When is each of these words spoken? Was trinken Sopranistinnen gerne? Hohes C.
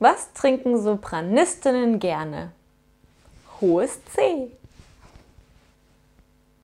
Was 0.00 0.32
trinken 0.32 0.80
Sopranistinnen 0.80 1.98
gerne? 1.98 2.52
Hohes 3.60 4.02
C. 4.06 4.50